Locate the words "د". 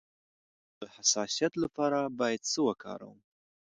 0.03-0.03, 0.81-0.83